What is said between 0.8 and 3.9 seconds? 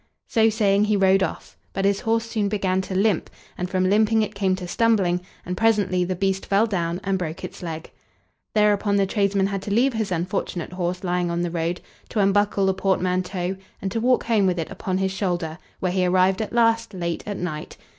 he rode off; but his horse soon began to limp, and from